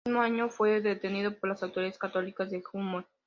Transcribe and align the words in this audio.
El 0.03 0.13
mismo 0.13 0.23
año 0.23 0.49
fue 0.49 0.81
detenido 0.81 1.37
por 1.37 1.47
las 1.49 1.61
autoridades 1.61 1.99
católicas 1.99 2.51
en 2.53 2.63
Gmünd. 2.73 3.05